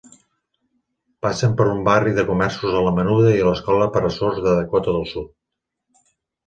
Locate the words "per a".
3.97-4.13